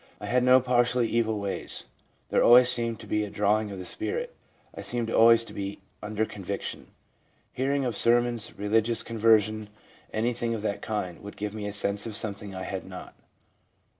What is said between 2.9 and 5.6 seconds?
to be a drawing of the spirit.... I seemed always to